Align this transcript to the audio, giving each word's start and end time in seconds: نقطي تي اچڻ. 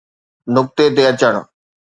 نقطي 0.53 0.85
تي 0.95 1.01
اچڻ. 1.11 1.35